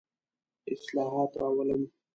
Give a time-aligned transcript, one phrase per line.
[0.71, 1.91] اصلاحات راولم.